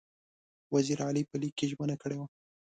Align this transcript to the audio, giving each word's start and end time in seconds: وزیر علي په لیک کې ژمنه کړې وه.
وزیر 0.73 0.99
علي 1.07 1.23
په 1.29 1.35
لیک 1.41 1.53
کې 1.57 1.65
ژمنه 1.71 1.95
کړې 2.01 2.15
وه. 2.19 2.27